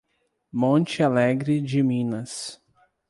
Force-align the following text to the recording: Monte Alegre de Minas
Monte 0.51 1.03
Alegre 1.03 1.61
de 1.61 1.83
Minas 1.83 2.59